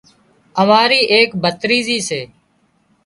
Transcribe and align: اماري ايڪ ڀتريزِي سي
اماري 0.61 1.01
ايڪ 1.13 1.29
ڀتريزِي 1.43 1.97
سي 2.07 2.21